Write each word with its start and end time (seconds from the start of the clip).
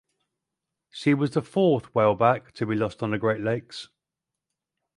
She 0.89 1.13
was 1.13 1.29
the 1.35 1.43
fourth 1.43 1.93
whaleback 1.93 2.53
to 2.53 2.65
be 2.65 2.73
lost 2.73 3.03
on 3.03 3.11
the 3.11 3.19
Great 3.19 3.39
Lakes. 3.41 3.87